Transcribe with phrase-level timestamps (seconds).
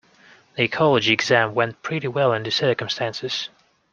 [0.55, 3.49] The ecology exam went pretty well in the circumstances.